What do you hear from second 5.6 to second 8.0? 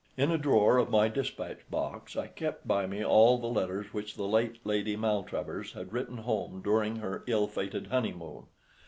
had written home during her ill fated